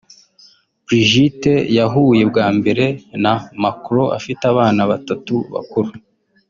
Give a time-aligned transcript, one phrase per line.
[0.85, 2.85] Brigitte yahuye bwa mbere
[3.23, 5.89] na Macron afite abana batatu bakuru